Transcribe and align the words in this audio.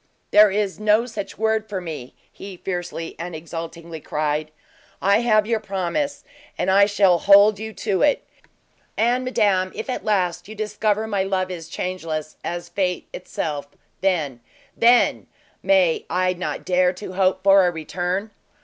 "There 0.31 0.49
is 0.49 0.79
no 0.79 1.05
such 1.05 1.37
word 1.37 1.69
for 1.69 1.79
me!" 1.79 2.15
he 2.31 2.57
fiercely 2.57 3.15
and 3.19 3.35
exultingly 3.35 3.99
cried. 4.01 4.49
"I 4.99 5.19
have 5.19 5.45
your 5.45 5.59
promise, 5.59 6.23
and 6.57 6.71
I 6.71 6.87
shall 6.87 7.19
hold 7.19 7.59
you 7.59 7.71
to 7.73 8.01
it! 8.01 8.25
And, 8.97 9.23
madame, 9.23 9.71
if, 9.75 9.91
at 9.91 10.03
last, 10.03 10.47
you 10.47 10.55
discover 10.55 11.05
my 11.05 11.21
love 11.21 11.51
is 11.51 11.69
changeless 11.69 12.37
as 12.43 12.67
fate 12.67 13.09
itself, 13.13 13.67
then 14.01 14.39
then 14.75 15.27
may 15.61 16.05
I 16.09 16.33
not 16.33 16.65
dare 16.65 16.93
to 16.93 17.13
hope 17.13 17.43
for 17.43 17.67
a 17.67 17.71
return?" 17.71 18.31